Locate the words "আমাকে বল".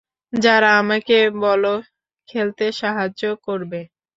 0.81-1.63